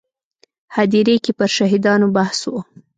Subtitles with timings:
[0.75, 2.53] هدیرې کې پر شهیدانو بحث و.